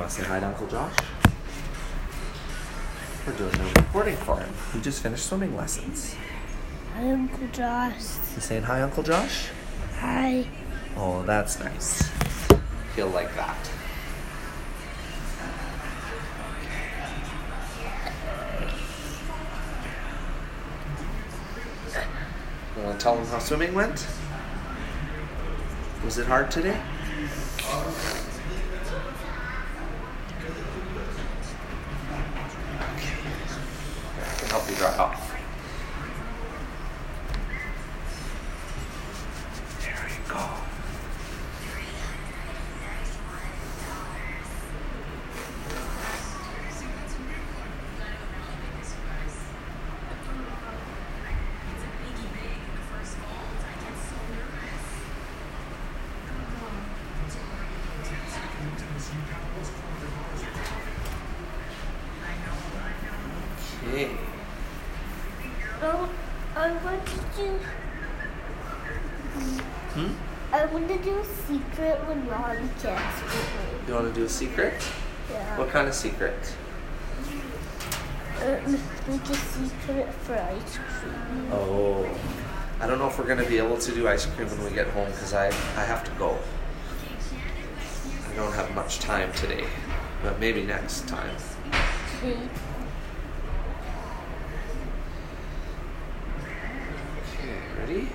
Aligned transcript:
want 0.00 0.10
to 0.12 0.22
say 0.22 0.26
hi 0.26 0.40
to 0.40 0.46
Uncle 0.46 0.66
Josh? 0.66 0.96
We're 3.26 3.34
doing 3.34 3.54
a 3.54 3.64
recording 3.80 4.16
for 4.16 4.40
him. 4.40 4.50
He 4.72 4.80
just 4.80 5.02
finished 5.02 5.26
swimming 5.26 5.54
lessons. 5.54 6.16
Hi, 6.94 7.10
Uncle 7.10 7.46
Josh. 7.48 8.16
You 8.34 8.40
saying 8.40 8.62
hi, 8.62 8.80
Uncle 8.80 9.02
Josh? 9.02 9.48
Hi. 9.98 10.46
Oh, 10.96 11.22
that's 11.24 11.60
nice. 11.60 12.10
He'll 12.96 13.08
like 13.08 13.34
that. 13.36 13.70
You 22.74 22.82
want 22.82 22.98
to 22.98 23.02
tell 23.02 23.18
him 23.18 23.26
how 23.26 23.38
swimming 23.38 23.74
went? 23.74 24.06
Was 26.04 26.16
it 26.16 26.26
hard 26.26 26.50
today? 26.50 26.80
I 34.20 34.34
can 34.36 34.39
help 34.50 34.68
you 34.68 34.74
dry 34.74 34.96
off. 34.96 35.32
There 39.80 40.08
you 40.08 40.32
go. 40.32 40.60
Okay. 63.90 64.10
Oh, 65.82 66.08
I 66.54 66.72
want 66.84 67.06
to 67.06 67.16
do. 67.36 67.48
Hmm? 69.94 70.10
I 70.52 70.66
want 70.66 70.88
to 70.88 70.89
do 71.02 71.18
a 71.18 71.24
secret 71.24 71.96
when 72.06 72.28
Mommy 72.28 72.68
gets 72.82 73.22
with 73.22 73.88
You 73.88 73.94
want 73.94 74.12
to 74.12 74.20
do 74.20 74.24
a 74.26 74.28
secret? 74.28 74.74
Yeah. 75.30 75.58
What 75.58 75.70
kind 75.70 75.88
of 75.88 75.94
secret? 75.94 76.54
Uh, 78.38 78.58
make 79.08 79.22
a 79.28 79.34
secret 79.34 80.12
for 80.14 80.34
ice 80.34 80.78
cream. 80.78 81.52
Oh, 81.52 82.08
I 82.80 82.86
don't 82.86 82.98
know 82.98 83.08
if 83.08 83.18
we're 83.18 83.26
gonna 83.26 83.44
be 83.44 83.58
able 83.58 83.78
to 83.78 83.92
do 83.94 84.08
ice 84.08 84.26
cream 84.26 84.48
when 84.48 84.64
we 84.64 84.70
get 84.70 84.88
home 84.88 85.10
because 85.10 85.34
I 85.34 85.46
I 85.48 85.84
have 85.84 86.04
to 86.04 86.10
go. 86.12 86.38
I 88.30 88.36
don't 88.36 88.52
have 88.54 88.74
much 88.74 88.98
time 88.98 89.32
today, 89.34 89.64
but 90.22 90.38
maybe 90.40 90.62
next 90.62 91.06
time. 91.08 91.36
Okay, 92.22 92.36
ready? 97.78 98.08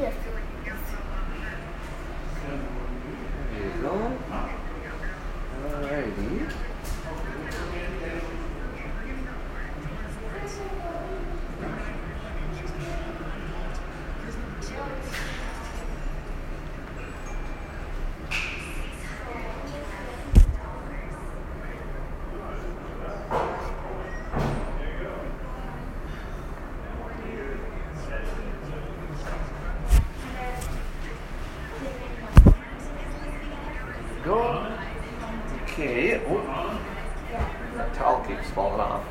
Yes. 0.00 0.14
There 3.52 3.64
you 3.64 3.82
go. 3.82 4.12
Alrighty. 5.62 6.52
Go. 34.24 34.78
Okay. 35.64 36.20
Oh, 36.28 36.80
that 37.74 37.92
towel 37.94 38.24
keeps 38.24 38.48
falling 38.50 38.80
off. 38.80 39.04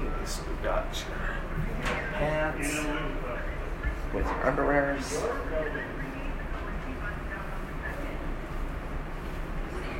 Okay, 0.00 0.24
so 0.24 0.42
we 0.48 0.64
got 0.64 1.04
your 1.84 1.98
pants 2.14 2.70
with 4.14 4.24
your 4.24 4.40
underwears. 4.46 5.06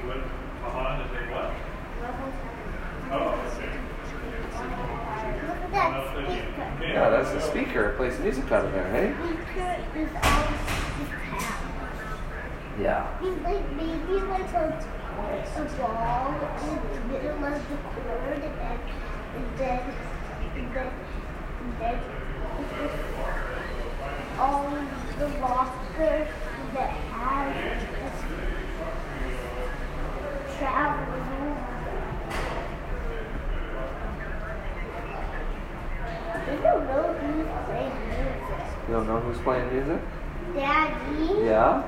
Look 0.02 0.16
at 5.62 5.70
that 5.70 5.92
speaker. 6.12 6.66
Yeah, 6.82 7.10
that's 7.10 7.30
the 7.30 7.40
speaker. 7.40 7.90
It 7.90 7.96
plays 7.96 8.18
music 8.18 8.50
out 8.50 8.64
of 8.64 8.72
there, 8.72 8.90
hey? 8.90 9.14
Speaker 9.14 9.76
is 9.94 10.08
on. 10.16 10.22
Yeah. 12.80 13.06
It's 13.22 13.44
like 13.44 13.70
maybe 13.76 14.14
like 14.26 14.52
a, 14.54 14.84
a 15.18 15.46
ball 15.78 16.34
in 16.62 16.76
the 16.94 17.00
middle 17.12 17.44
of 17.44 17.68
the 17.68 17.76
cord 17.76 18.42
and 18.42 18.54
then 18.58 18.78
and 19.36 19.48
then 19.58 19.82
and 20.56 20.68
then 20.74 20.88
and 21.60 21.72
then 21.80 21.98
on 24.38 24.88
the 25.18 25.28
locker 25.38 26.26
that 26.74 26.90
has 26.90 27.82
travel 27.92 28.02
I 28.02 28.20
don't 28.24 28.40
know 28.40 28.50
who's 28.50 28.66
playing 28.78 29.12
music. 29.22 30.51
You 30.62 30.68
don't 38.94 39.06
know 39.08 39.18
who's 39.18 39.38
playing 39.38 39.72
music? 39.72 40.00
Daddy? 40.54 41.46
Yeah? 41.46 41.82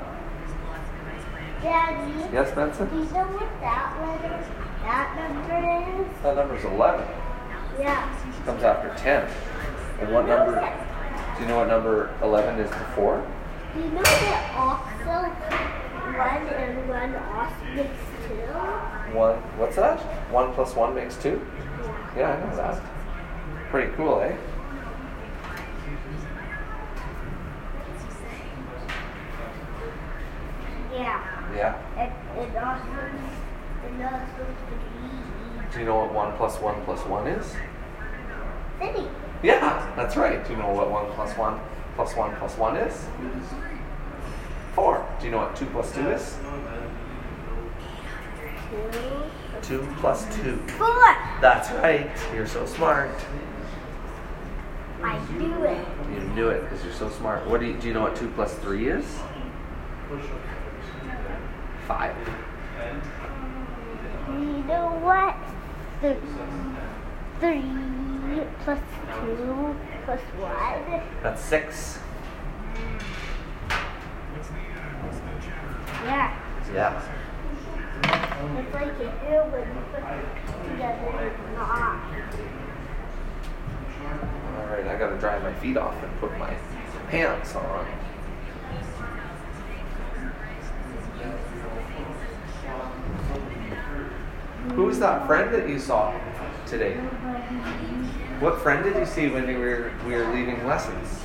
Daddy? 1.63 2.13
Yes, 2.33 2.53
Benson? 2.53 2.89
Do 2.89 2.97
you 2.97 3.05
know 3.05 3.27
what 3.31 3.61
that 3.61 3.95
letter, 4.03 4.43
that 4.83 5.07
number 5.23 6.03
is? 6.03 6.23
That 6.25 6.34
number's 6.34 6.65
11. 6.65 7.07
Yeah. 7.79 8.43
Comes 8.45 8.63
after 8.65 8.93
10. 9.01 9.31
And 10.01 10.13
what 10.13 10.27
number? 10.27 10.55
Do 11.37 11.43
you 11.43 11.49
know 11.49 11.59
what 11.59 11.69
number 11.69 12.13
11 12.23 12.59
is 12.59 12.71
before? 12.71 13.25
Do 13.73 13.81
you 13.81 13.91
know 13.91 14.03
that 14.03 14.55
also 14.57 15.31
one 16.12 16.47
and 16.48 16.88
one 16.88 17.15
also 17.15 17.65
makes 17.75 18.00
two? 18.26 19.16
One. 19.16 19.37
What's 19.59 19.76
that? 19.76 20.00
One 20.31 20.53
plus 20.54 20.75
one 20.75 20.94
makes 20.94 21.16
two? 21.16 21.41
Yeah, 22.16 22.32
I 22.32 22.41
know 22.41 22.56
that. 22.56 22.82
Pretty 23.70 23.92
cool, 23.97 24.20
eh? 24.20 24.37
Yeah. 30.92 31.20
Yeah. 31.56 31.75
And, 31.97 32.12
and 32.38 32.56
also, 32.56 32.84
and 33.84 34.03
also 34.03 34.47
three. 34.69 35.72
Do 35.72 35.78
you 35.81 35.86
know 35.86 35.97
what 35.97 36.12
one 36.15 36.36
plus 36.36 36.60
one 36.60 36.84
plus 36.84 37.00
one 37.06 37.26
is? 37.26 37.56
City. 38.81 39.09
Yeah, 39.42 39.92
that's 39.97 40.16
right. 40.16 40.44
Do 40.47 40.53
you 40.53 40.59
know 40.59 40.71
what 40.71 40.91
one 40.91 41.06
plus 41.12 41.36
one 41.36 41.60
plus 41.97 42.15
one 42.15 42.34
plus 42.36 42.56
one 42.56 42.76
is? 42.76 43.06
Four. 44.75 45.07
Do 45.21 45.27
you 45.27 45.31
know 45.31 45.39
what 45.39 45.55
two 45.55 45.67
plus 45.67 45.93
two 45.95 46.09
is? 46.11 46.37
Two. 49.62 49.79
Two 49.79 49.89
plus 50.01 50.25
two. 50.37 50.57
Four. 50.79 51.17
That's 51.41 51.71
right. 51.83 52.11
You're 52.35 52.47
so 52.47 52.67
smart. 52.67 53.15
I 55.03 55.19
do 55.39 55.65
it. 55.65 55.87
You 56.13 56.21
knew 56.31 56.49
it 56.49 56.63
because 56.63 56.84
you're 56.84 56.95
so 56.95 57.09
smart. 57.11 57.47
What 57.49 57.61
do 57.61 57.67
you, 57.67 57.75
do 57.75 57.87
you 57.87 57.95
know 57.95 58.03
what 58.03 58.16
two 58.16 58.28
plus 58.31 58.54
three 58.54 58.89
is? 58.89 59.04
Five. 61.87 62.16
You 64.28 64.65
know 64.65 64.98
what? 65.03 65.37
Three, 66.01 66.16
three 67.41 68.43
plus 68.65 68.81
two 69.21 69.77
plus 70.04 70.21
one. 70.21 71.03
That's 71.22 71.43
six. 71.43 71.98
Yeah. 76.04 76.39
Yeah. 76.74 77.03
It's 78.59 78.74
like 78.74 79.01
a 79.01 79.10
hill 79.24 79.45
when 79.48 79.66
you 79.66 79.80
put 79.91 80.03
it 80.04 80.71
together 80.71 81.09
it's 81.24 81.41
not. 81.56 81.97
All 84.59 84.66
right, 84.66 84.86
I 84.86 84.98
gotta 84.98 85.16
dry 85.18 85.39
my 85.39 85.53
feet 85.54 85.78
off 85.78 85.95
and 86.03 86.21
put 86.21 86.36
my 86.39 86.54
pants 87.09 87.54
on. 87.54 87.86
Who's 94.74 94.98
that 94.98 95.27
friend 95.27 95.54
that 95.54 95.68
you 95.68 95.78
saw 95.78 96.12
today? 96.66 96.97
What 98.41 98.60
friend 98.60 98.83
did 98.83 98.97
you 98.97 99.07
see 99.07 99.28
when 99.28 99.48
you 99.48 99.59
were 99.59 99.92
we 100.07 100.15
were 100.15 100.34
leaving 100.34 100.66
lessons? 100.66 101.21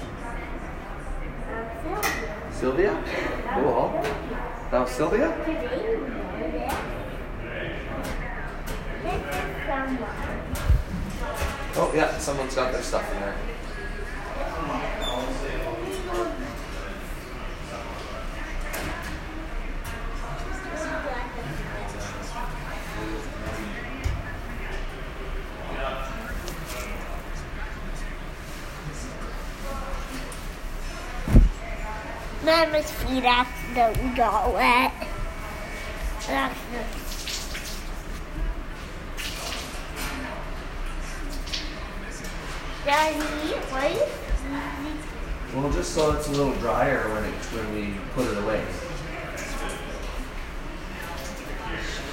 Uh, 1.50 2.52
Sylvia? 2.52 3.04
Cool. 3.56 4.49
That 4.72 4.82
was 4.82 4.92
Sylvia? 4.92 5.34
Oh, 11.76 11.92
yeah, 11.96 12.16
someone's 12.20 12.54
got 12.54 12.72
their 12.72 12.84
stuff 12.84 13.12
in 13.12 13.20
there. 13.20 13.36
Mama's 32.46 32.92
feet 32.92 33.26
accidentally 33.26 33.59
got 33.80 34.54
wet. 34.54 34.92
Well, 45.56 45.72
just 45.72 45.94
so 45.94 46.12
it's 46.12 46.28
a 46.28 46.32
little 46.32 46.54
drier 46.56 47.08
when 47.14 47.24
it 47.24 47.34
when 47.54 47.74
we 47.74 47.96
put 48.16 48.28
it 48.28 48.38
away. 48.44 48.66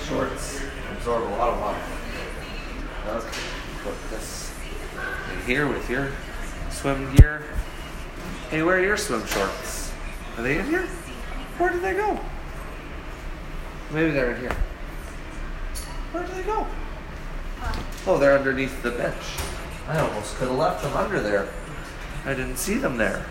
Shorts 0.07 0.63
absorb 0.93 1.25
a 1.25 1.31
lot 1.31 1.49
of 1.49 1.61
water. 1.61 1.81
Okay, 3.09 3.41
put 3.83 4.11
this 4.11 4.55
in 5.33 5.47
here 5.47 5.67
with 5.67 5.91
your 5.91 6.13
swim 6.71 7.13
gear. 7.17 7.43
Hey, 8.51 8.63
where 8.63 8.79
are 8.79 8.83
your 8.83 8.97
swim 8.97 9.27
shorts? 9.27 9.93
Are 10.37 10.43
they 10.45 10.61
in 10.61 10.67
here? 10.67 10.89
Where 11.59 11.71
did 11.71 11.83
they 11.83 11.95
go? 11.95 12.19
Maybe 13.91 14.11
they're 14.11 14.33
in 14.33 14.41
here. 14.41 14.57
Where 16.13 16.27
did 16.27 16.37
they 16.37 16.43
go? 16.43 16.67
Oh, 18.07 18.19
they're 18.19 18.37
underneath 18.37 18.83
the 18.83 18.91
bench. 18.91 19.23
I 19.89 19.99
almost 19.99 20.37
could 20.37 20.49
have 20.49 20.57
left 20.57 20.83
them 20.83 20.95
under 20.95 21.21
there. 21.21 21.49
I 22.25 22.35
didn't 22.35 22.57
see 22.57 22.75
them 22.75 22.97
there. 22.97 23.25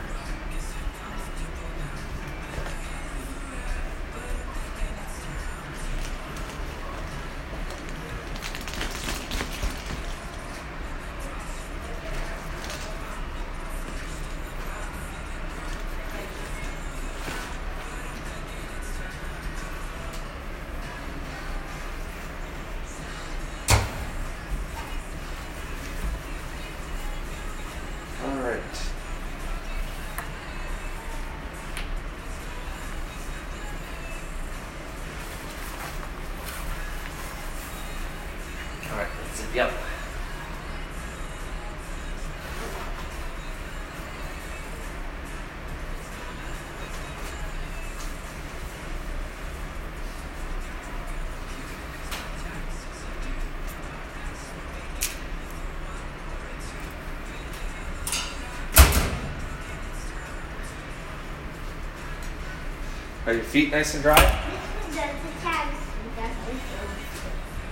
Are 63.26 63.34
your 63.34 63.44
feet 63.44 63.72
nice 63.72 63.96
and 63.96 64.04
dry? 64.04 64.16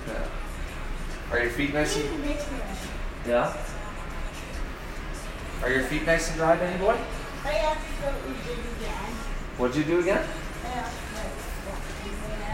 Yeah. 0.07 0.25
Are 1.31 1.39
your 1.39 1.51
feet 1.51 1.73
nice 1.75 1.95
and 1.95 2.25
Yeah. 3.27 3.55
Are 5.61 5.69
your 5.69 5.83
feet 5.83 6.07
nice 6.07 6.29
and 6.29 6.37
dry, 6.37 6.55
Benny 6.55 6.79
boy? 6.79 6.95
What'd 9.57 9.75
you 9.75 9.83
do 9.83 9.99
again. 9.99 10.25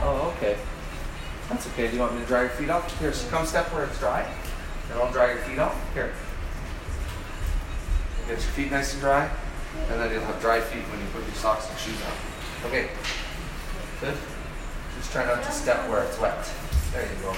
Oh, 0.02 0.34
okay. 0.36 0.58
That's 1.48 1.68
okay. 1.68 1.88
Do 1.88 1.94
you 1.94 2.02
want 2.02 2.16
me 2.16 2.22
to 2.22 2.28
dry 2.28 2.42
your 2.42 2.50
feet 2.50 2.70
off? 2.70 3.00
Here, 3.00 3.14
so 3.14 3.30
come 3.30 3.46
step 3.46 3.72
where 3.74 3.86
it's 3.86 3.98
dry. 4.00 4.30
And 4.92 5.00
I'll 5.00 5.12
dry 5.14 5.32
your 5.32 5.42
feet 5.44 5.60
off. 5.60 5.76
Here. 5.94 6.14
Get 8.28 8.32
your 8.32 8.40
feet 8.40 8.72
nice 8.72 8.92
and 8.92 9.02
dry. 9.02 9.32
And 9.90 10.02
then 10.02 10.12
you'll 10.12 10.26
have 10.26 10.42
dry 10.42 10.60
feet 10.60 10.84
when 10.84 11.00
you 11.00 11.06
put 11.14 11.24
your 11.26 11.36
socks 11.36 11.70
and 11.70 11.80
shoes 11.80 12.02
on. 12.06 12.39
Okay. 12.66 12.90
Good. 14.02 14.18
Just 14.98 15.12
try 15.12 15.26
not 15.26 15.44
to 15.44 15.52
step 15.52 15.90
where 15.90 16.04
it's 16.04 16.20
wet. 16.20 16.50
There 16.92 17.04
you 17.04 17.10
go. 17.24 17.34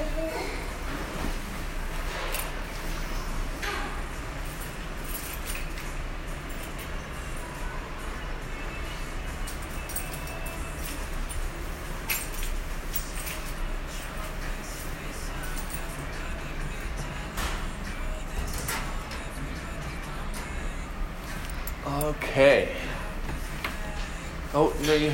Okay. 0.00 0.50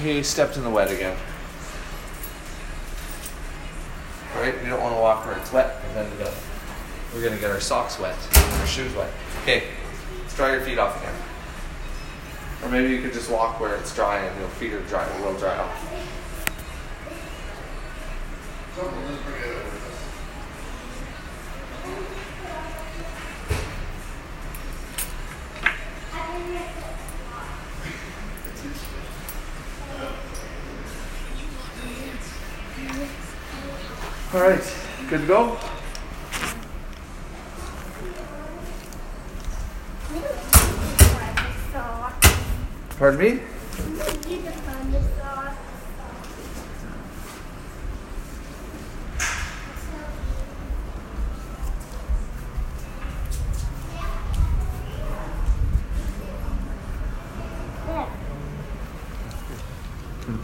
You 0.02 0.22
stepped 0.22 0.56
in 0.56 0.62
the 0.62 0.70
wet 0.70 0.90
again. 0.90 1.14
Right, 4.34 4.54
we 4.62 4.70
don't 4.70 4.80
want 4.80 4.94
to 4.94 5.00
walk 5.00 5.26
where 5.26 5.36
it's 5.36 5.52
wet, 5.52 5.76
and 5.86 5.96
then 5.96 6.10
we 6.10 6.24
got, 6.24 6.32
we're 7.14 7.22
gonna 7.22 7.38
get 7.38 7.50
our 7.50 7.60
socks 7.60 7.98
wet, 7.98 8.16
and 8.32 8.60
our 8.60 8.66
shoes 8.66 8.94
wet. 8.94 9.10
Okay, 9.42 9.64
let's 10.22 10.34
dry 10.34 10.52
your 10.52 10.62
feet 10.62 10.78
off 10.78 10.96
again. 11.02 11.14
Or 12.62 12.70
maybe 12.70 12.94
you 12.94 13.02
could 13.02 13.12
just 13.12 13.30
walk 13.30 13.60
where 13.60 13.74
it's 13.74 13.94
dry, 13.94 14.18
and 14.18 14.40
your 14.40 14.48
feet 14.48 14.72
are 14.72 14.80
dry, 14.84 15.06
It 15.06 15.20
will 15.22 15.36
dry 15.38 15.58
off. 15.58 15.86
All 34.32 34.40
right, 34.40 34.62
good 35.08 35.22
to 35.22 35.26
go. 35.26 35.58
Pardon 42.96 43.18
me? 43.18 43.40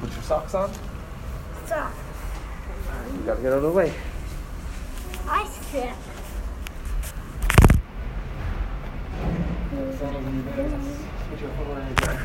Put 0.01 0.13
your 0.13 0.23
socks 0.23 0.55
on? 0.55 0.73
Socks. 1.67 1.97
You 3.13 3.21
gotta 3.25 3.41
get 3.41 3.53
out 3.53 3.56
of 3.56 3.56
the 3.67 3.73
way. 3.73 3.93
I 5.27 5.45
strip. 5.49 5.91
Put 11.31 11.41
your 11.41 11.51
foot 11.51 11.67
where 11.67 11.83
you 11.89 11.95
dry. 11.97 12.17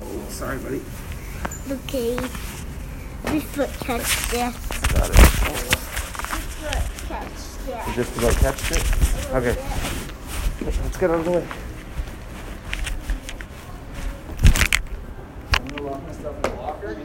Oh, 0.00 0.28
sorry, 0.28 0.58
buddy. 0.58 0.82
Okay. 1.70 2.14
This 3.24 3.44
foot 3.50 3.72
catch 3.80 4.30
this. 4.30 4.54
Got 4.92 5.10
it. 5.10 5.16
This 5.16 6.46
foot 6.60 6.84
catch 7.08 7.34
this. 7.66 7.82
You 7.88 7.92
just 7.96 8.16
about 8.16 8.36
catched 8.36 8.70
it? 8.70 8.84
Okay. 9.34 9.56
Let's 10.64 10.96
get 10.96 11.10
out 11.10 11.18
of 11.18 11.24
the 11.24 11.30
way. 11.32 11.46
I'm 15.52 15.66
gonna 15.68 15.90
lock 15.90 16.02
my 16.06 16.12
stuff 16.12 16.36
in 16.36 16.42
the 16.42 16.48
locker. 16.60 16.90
You 16.90 16.96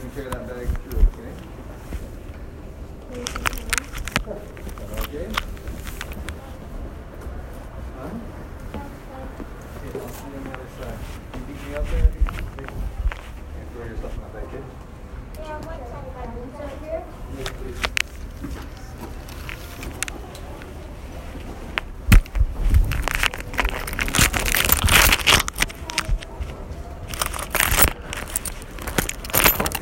can 0.00 0.10
carry 0.10 0.30
that 0.30 0.48
bag 0.48 0.66
through, 0.66 1.00
okay? 1.00 1.32
Oh, 4.28 4.36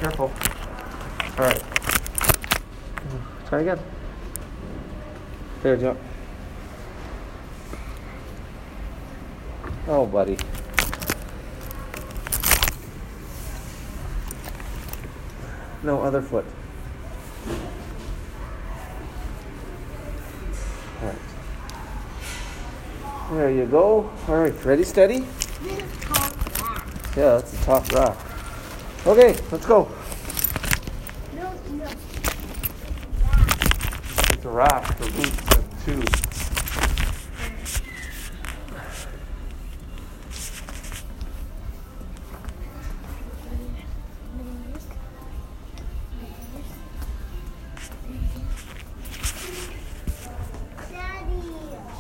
careful. 0.04 0.30
All 1.38 1.46
right. 1.46 1.62
Try 3.48 3.60
again. 3.62 3.78
There, 5.62 5.76
jump. 5.78 5.98
Oh, 9.88 10.04
buddy. 10.04 10.36
No 15.82 16.02
other 16.02 16.20
foot. 16.20 16.44
All 21.00 21.08
right. 21.08 21.18
There 23.32 23.50
you 23.50 23.64
go. 23.64 24.10
All 24.28 24.36
right, 24.36 24.64
ready, 24.66 24.84
steady? 24.84 25.20
This 25.20 25.78
is 25.78 26.04
called 26.04 26.32
that. 26.34 27.16
Yeah, 27.16 27.36
that's 27.36 27.54
a 27.54 27.64
top 27.64 27.90
rock. 27.92 28.23
Okay, 29.06 29.36
let's 29.52 29.66
go. 29.66 29.86
No, 31.36 31.52
no. 31.72 31.84
It's 34.30 34.44
a 34.46 34.48
raft 34.48 34.94
for 34.98 35.10
boots 35.12 35.56
and 35.56 35.64
shoes. 35.84 36.08
Daddy, 50.90 51.34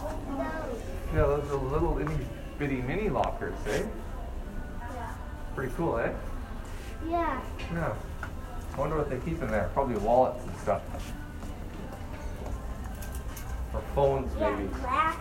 look 0.00 0.20
those. 0.26 0.80
Yeah, 1.12 1.26
those 1.26 1.50
are 1.50 1.56
little 1.56 1.98
itty 1.98 2.26
bitty 2.58 2.80
mini 2.80 3.10
lockers, 3.10 3.58
eh? 3.66 3.82
Yeah. 4.80 5.14
Pretty 5.54 5.72
cool, 5.76 5.98
eh? 5.98 6.14
Yeah. 7.08 7.40
Yeah. 7.72 7.94
I 8.74 8.78
wonder 8.78 8.96
what 8.96 9.10
they 9.10 9.18
keep 9.18 9.40
in 9.42 9.48
there. 9.48 9.70
Probably 9.72 9.96
wallets 9.96 10.44
and 10.44 10.56
stuff. 10.58 10.82
Or 13.72 13.82
phones, 13.94 14.32
maybe. 14.34 14.64
Yeah, 14.64 14.78
glasses. 14.80 15.20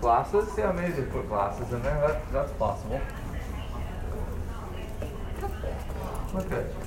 Glasses? 0.00 0.58
Yeah, 0.58 0.72
maybe 0.72 0.92
they 0.92 1.02
put 1.10 1.28
glasses 1.28 1.72
in 1.72 1.82
there. 1.82 2.00
That, 2.00 2.32
that's 2.32 2.52
possible. 2.52 3.00
Okay. 6.34 6.66
Look. 6.66 6.85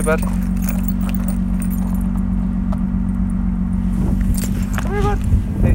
Way, 0.00 0.06
bud. 0.06 0.22
Come 0.22 0.32
here, 4.92 5.02
bud. 5.02 5.18
Hey. 5.60 5.74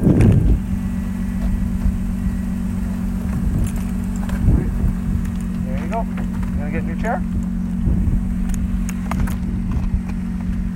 There 5.62 5.80
you 5.80 5.90
go. 5.92 6.00
You 6.02 6.58
gonna 6.58 6.72
get 6.72 6.82
in 6.82 6.88
your 6.88 6.98
chair? 6.98 7.22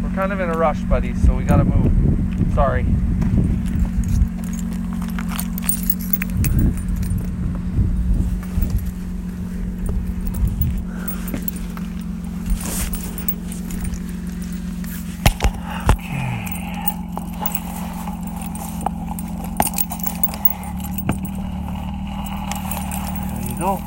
We're 0.03 0.13
kind 0.13 0.32
of 0.32 0.39
in 0.41 0.50
a 0.51 0.53
rush, 0.56 0.82
buddy, 0.82 1.15
so 1.15 1.34
we 1.34 1.44
gotta 1.44 1.65
move. 1.65 1.91
Sorry. 2.53 2.86
There 23.32 23.50
you 23.51 23.58
go. 23.58 23.82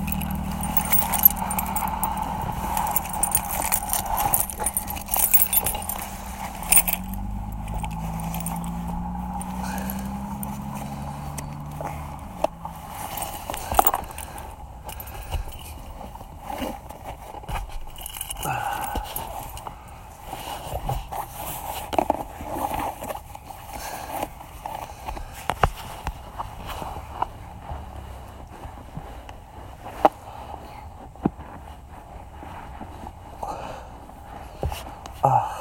Ah. 35.24 35.58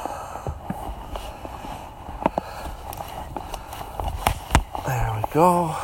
There 4.88 5.14
we 5.16 5.34
go. 5.34 5.76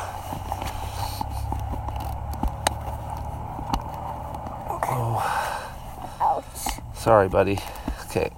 Oh, 4.89 5.21
Ouch. 6.19 6.43
sorry, 6.95 7.29
buddy. 7.29 7.59
Okay. 8.05 8.31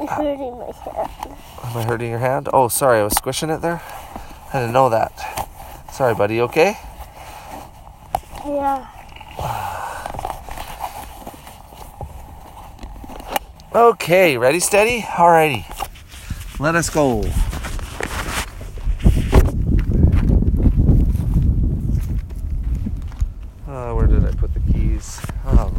I'm 0.00 0.08
ah. 0.08 0.14
hurting 0.14 0.58
my 0.58 0.72
hand. 0.72 1.36
Am 1.64 1.76
I 1.76 1.82
hurting 1.84 2.10
your 2.10 2.18
hand? 2.18 2.48
Oh, 2.54 2.68
sorry, 2.68 3.00
I 3.00 3.04
was 3.04 3.14
squishing 3.14 3.50
it 3.50 3.60
there. 3.60 3.82
I 4.54 4.60
didn't 4.60 4.72
know 4.72 4.88
that. 4.88 5.12
Sorry, 5.92 6.14
buddy. 6.14 6.40
Okay. 6.40 6.78
Yeah. 8.46 8.86
Okay, 13.74 14.36
ready, 14.36 14.60
steady? 14.60 15.00
Alrighty. 15.00 15.64
Let 16.60 16.74
us 16.74 16.90
go. 16.90 17.22
Oh, 23.66 23.94
where 23.94 24.06
did 24.06 24.26
I 24.26 24.32
put 24.32 24.52
the 24.52 24.60
keys? 24.70 25.22
Oh, 25.46 25.72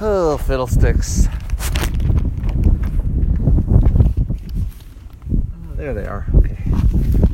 oh 0.00 0.38
fiddlesticks. 0.38 1.28
Oh, 5.28 5.74
there 5.74 5.92
they 5.92 6.06
are. 6.06 6.24
Okay, 6.36 6.56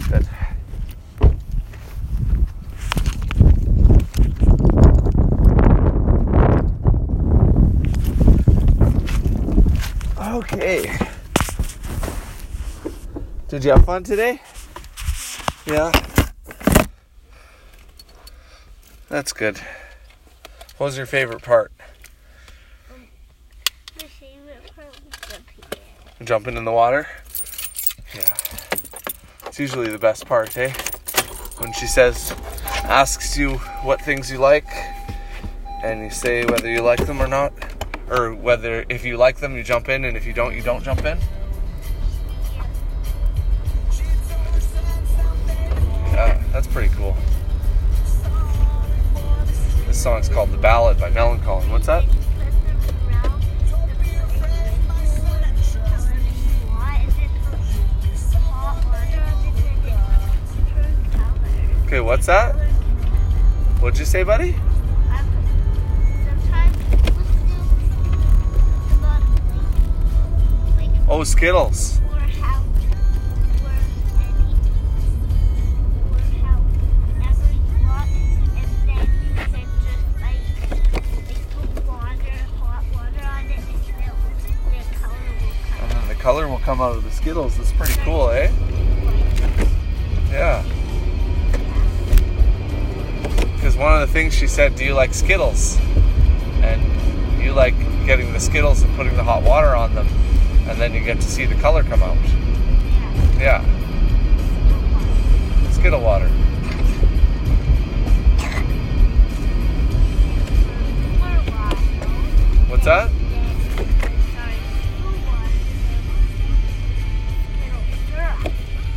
good. 0.08 0.28
Okay. 10.18 10.98
Did 13.56 13.64
you 13.64 13.70
have 13.70 13.86
fun 13.86 14.04
today? 14.04 14.42
Yeah. 15.64 15.90
That's 19.08 19.32
good. 19.32 19.56
What 20.76 20.88
was 20.88 20.98
your 20.98 21.06
favorite 21.06 21.40
part? 21.40 21.72
My 22.90 24.08
favorite 24.08 24.76
part 24.76 24.88
was 24.88 25.32
up 25.32 25.40
here. 25.56 26.26
Jumping 26.26 26.58
in 26.58 26.66
the 26.66 26.70
water? 26.70 27.08
Yeah. 28.14 28.34
It's 29.46 29.58
usually 29.58 29.88
the 29.88 29.96
best 29.96 30.26
part, 30.26 30.54
eh? 30.58 30.74
When 31.56 31.72
she 31.72 31.86
says, 31.86 32.34
asks 32.84 33.38
you 33.38 33.54
what 33.84 34.02
things 34.02 34.30
you 34.30 34.36
like, 34.36 34.68
and 35.82 36.04
you 36.04 36.10
say 36.10 36.44
whether 36.44 36.68
you 36.68 36.82
like 36.82 37.06
them 37.06 37.22
or 37.22 37.26
not. 37.26 37.54
Or 38.10 38.34
whether, 38.34 38.84
if 38.90 39.02
you 39.02 39.16
like 39.16 39.38
them, 39.38 39.56
you 39.56 39.62
jump 39.62 39.88
in, 39.88 40.04
and 40.04 40.14
if 40.14 40.26
you 40.26 40.34
don't, 40.34 40.54
you 40.54 40.60
don't 40.60 40.84
jump 40.84 41.06
in. 41.06 41.18
Pretty 46.76 46.94
cool. 46.94 47.16
This 49.86 50.02
song's 50.02 50.28
called 50.28 50.50
The 50.50 50.58
Ballad 50.58 51.00
by 51.00 51.08
Melancholy. 51.08 51.66
What's 51.68 51.86
that? 51.86 52.04
Okay, 61.86 62.00
what's 62.00 62.26
that? 62.26 62.54
What'd 63.80 63.98
you 63.98 64.04
say, 64.04 64.22
buddy? 64.22 64.54
Oh, 71.08 71.24
Skittles. 71.24 72.02
Color 86.26 86.48
will 86.48 86.58
come 86.58 86.80
out 86.80 86.96
of 86.96 87.04
the 87.04 87.10
Skittles. 87.12 87.56
That's 87.56 87.70
pretty 87.70 87.94
cool, 88.00 88.30
eh? 88.30 88.50
Yeah. 90.32 90.64
Because 93.54 93.76
one 93.76 93.94
of 93.94 94.00
the 94.00 94.12
things 94.12 94.34
she 94.34 94.48
said, 94.48 94.74
do 94.74 94.84
you 94.84 94.92
like 94.92 95.14
Skittles? 95.14 95.78
And 96.62 96.82
you 97.40 97.52
like 97.52 97.76
getting 98.06 98.32
the 98.32 98.40
Skittles 98.40 98.82
and 98.82 98.92
putting 98.96 99.14
the 99.14 99.22
hot 99.22 99.44
water 99.44 99.76
on 99.76 99.94
them, 99.94 100.08
and 100.68 100.80
then 100.80 100.94
you 100.94 101.00
get 101.04 101.20
to 101.20 101.28
see 101.28 101.44
the 101.44 101.54
color 101.60 101.84
come 101.84 102.02
out. 102.02 102.18
Yeah. 103.38 103.62
Skittle 105.70 106.00
water. 106.00 106.26
What's 112.66 112.84
that? 112.84 113.15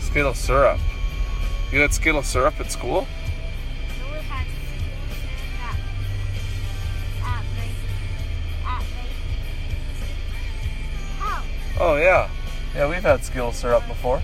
Skittle 0.10 0.34
syrup. 0.34 0.80
You 1.72 1.82
had 1.82 1.94
Skittle 1.94 2.24
syrup 2.24 2.60
at 2.60 2.72
school? 2.72 3.08
Oh 11.80 11.96
yeah. 11.96 12.28
Yeah, 12.74 12.90
we've 12.90 13.04
had 13.04 13.24
Skittle 13.24 13.52
syrup 13.52 13.88
before. 13.88 14.24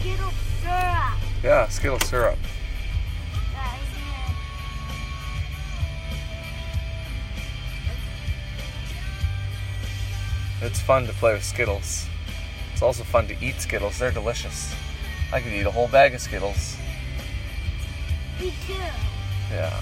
Skittle 0.00 0.32
syrup. 0.62 1.18
Yeah, 1.44 1.68
Skittle 1.68 2.00
syrup. 2.00 2.38
That 3.52 3.78
is 3.78 3.88
it. 10.62 10.66
It's 10.66 10.80
fun 10.80 11.06
to 11.06 11.12
play 11.12 11.34
with 11.34 11.44
Skittles. 11.44 12.06
It's 12.82 12.98
also 12.98 13.04
fun 13.04 13.28
to 13.28 13.36
eat 13.40 13.60
Skittles. 13.60 14.00
They're 14.00 14.10
delicious. 14.10 14.74
I 15.32 15.40
could 15.40 15.52
eat 15.52 15.64
a 15.64 15.70
whole 15.70 15.86
bag 15.86 16.14
of 16.14 16.20
Skittles. 16.20 16.76
Me 18.40 18.52
too. 18.66 18.74
Yeah. 19.52 19.80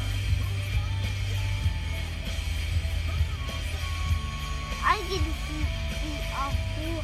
I 4.85 4.99
can 5.09 5.25
eat, 5.25 6.21
a 6.29 6.51
whole 6.53 7.03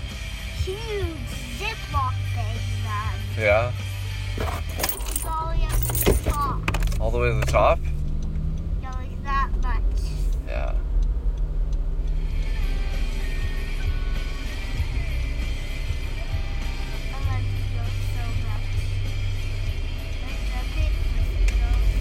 huge 0.67 1.31
Ziploc 1.57 2.13
bag 2.35 2.59
then. 2.85 3.43
Yeah. 3.43 3.73
All 5.27 5.51
the 5.51 5.57
way 5.57 5.67
to 6.05 6.13
the 6.13 6.31
top. 6.31 7.01
All 7.01 7.11
the 7.11 7.19
way 7.19 7.29
to 7.31 7.41
the 7.41 7.47
top? 7.47 7.79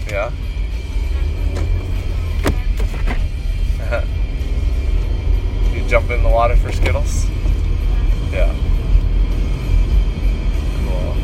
Yeah. 0.08 0.30
you 5.72 5.88
jump 5.88 6.10
in 6.10 6.22
the 6.22 6.28
water 6.28 6.54
for 6.56 6.70
Skittles? 6.70 7.28
Yeah. 8.30 8.54
Cool. 10.84 11.16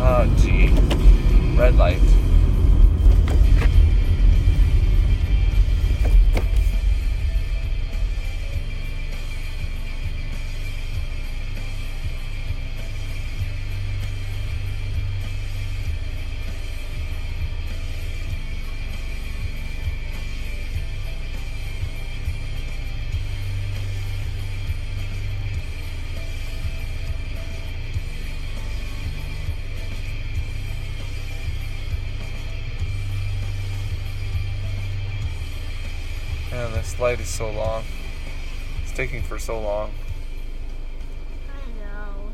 Oh, 0.00 0.34
gee. 0.40 0.70
Red 1.56 1.76
light. 1.76 2.13
This 37.04 37.20
is 37.20 37.28
so 37.28 37.50
long. 37.50 37.84
It's 38.82 38.92
taking 38.92 39.22
for 39.22 39.38
so 39.38 39.60
long. 39.60 39.92
I 41.50 41.60
know. 41.78 42.32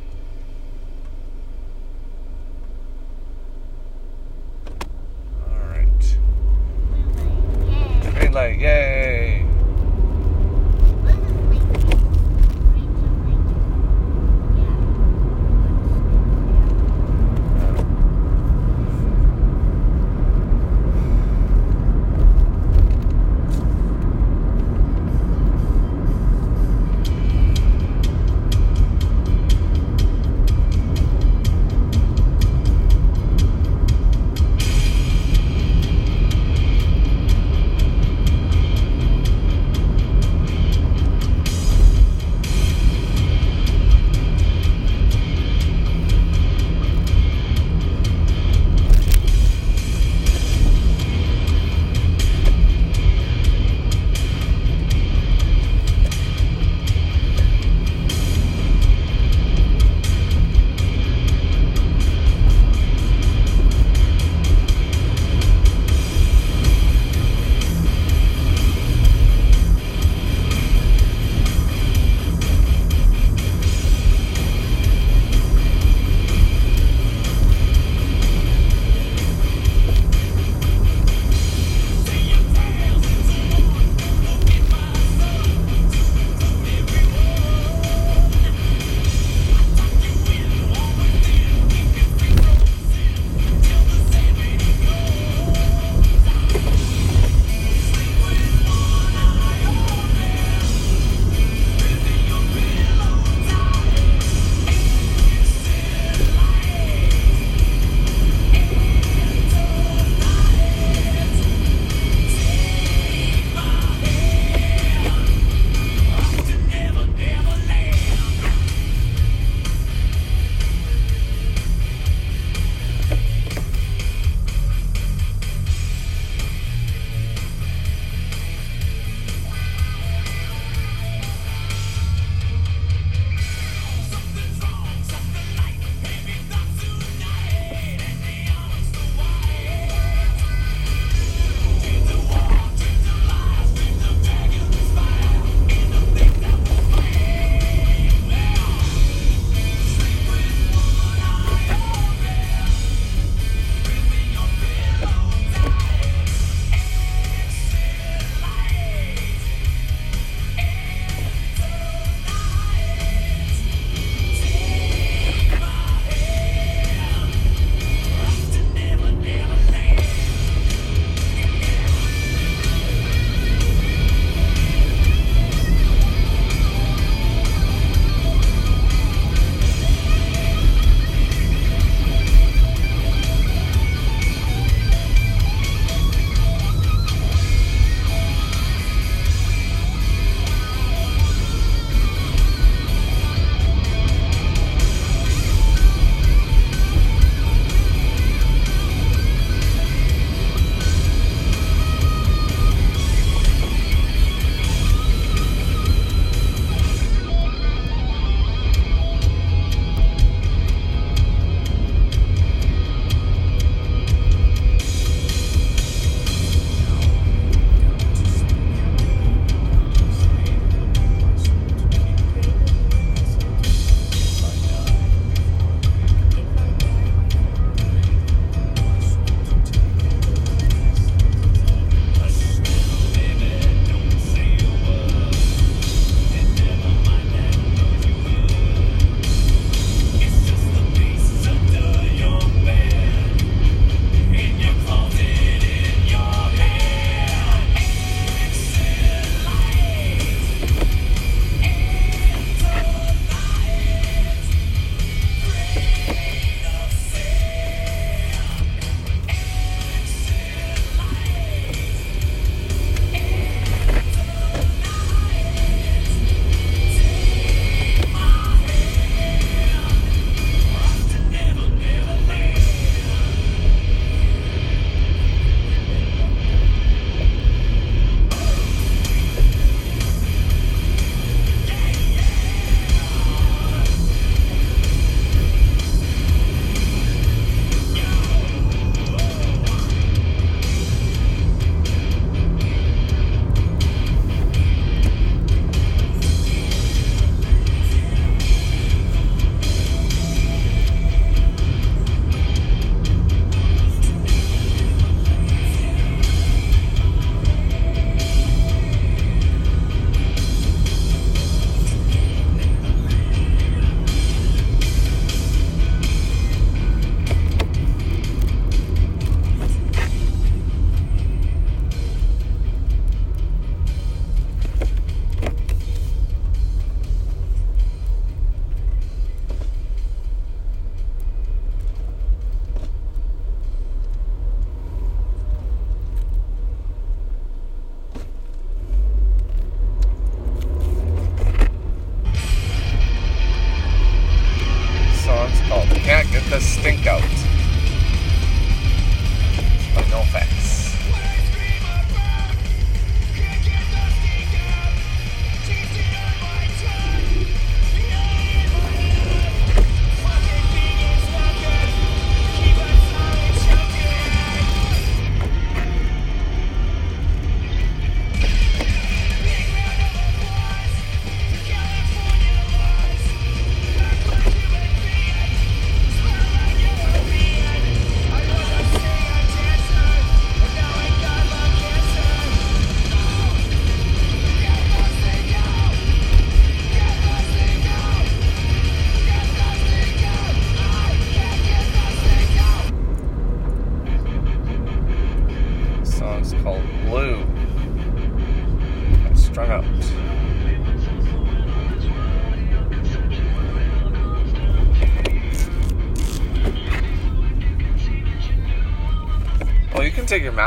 Alright. 5.44 6.18
Yeah. 7.66 8.11
Green 8.20 8.33
light, 8.33 8.61
yay! 8.61 8.61
This 8.61 8.99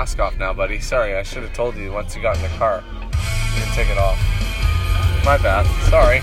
mask 0.03 0.19
off 0.19 0.37
now, 0.37 0.53
buddy. 0.53 0.81
Sorry, 0.81 1.15
I 1.15 1.23
should 1.23 1.43
have 1.43 1.53
told 1.53 1.77
you 1.77 1.93
once 1.93 2.13
you 2.13 2.21
got 2.21 2.35
in 2.35 2.41
the 2.41 2.49
car. 2.57 2.83
You 3.55 3.63
can 3.63 3.73
take 3.73 3.87
it 3.87 3.97
off. 3.97 4.17
My 5.23 5.37
bad. 5.37 5.63
Sorry. 5.89 6.19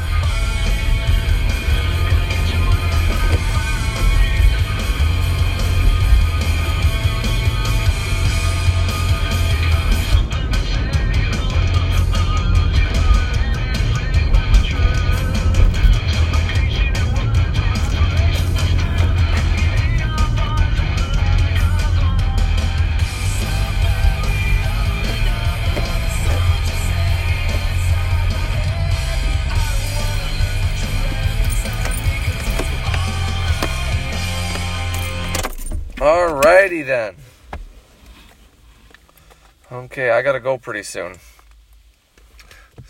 Okay, 40.01 40.13
I 40.13 40.23
gotta 40.23 40.41
go 40.41 40.57
pretty 40.57 40.83
soon. 40.83 41.17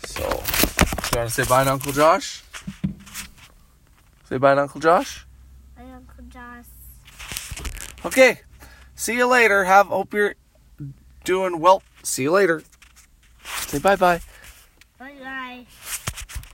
So, 0.05 0.21
you 0.23 1.17
wanna 1.17 1.29
say 1.29 1.43
bye 1.43 1.65
to 1.65 1.71
Uncle 1.73 1.91
Josh? 1.91 2.41
Say 4.29 4.37
bye 4.37 4.55
to 4.55 4.61
Uncle 4.61 4.79
Josh? 4.79 5.27
My 5.77 5.91
Uncle 5.91 6.23
Josh. 6.29 6.67
Okay. 8.05 8.39
See 8.95 9.17
you 9.17 9.27
later. 9.27 9.65
Have 9.65 9.87
hope 9.87 10.13
you're 10.13 10.35
doing 11.25 11.59
well. 11.59 11.83
See 12.01 12.23
you 12.23 12.31
later. 12.31 12.63
Say 13.43 13.79
bye 13.79 13.97
bye. 13.97 14.21